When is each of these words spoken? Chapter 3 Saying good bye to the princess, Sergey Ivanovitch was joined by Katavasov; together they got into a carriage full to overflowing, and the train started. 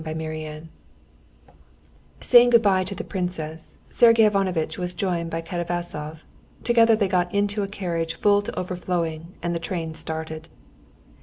Chapter 0.03 0.13
3 0.19 0.61
Saying 2.21 2.49
good 2.49 2.63
bye 2.63 2.83
to 2.85 2.95
the 2.95 3.03
princess, 3.03 3.77
Sergey 3.91 4.23
Ivanovitch 4.25 4.79
was 4.79 4.95
joined 4.95 5.29
by 5.29 5.41
Katavasov; 5.43 6.25
together 6.63 6.95
they 6.95 7.07
got 7.07 7.31
into 7.31 7.61
a 7.61 7.67
carriage 7.67 8.15
full 8.15 8.41
to 8.41 8.59
overflowing, 8.59 9.35
and 9.43 9.53
the 9.53 9.59
train 9.59 9.93
started. 9.93 10.47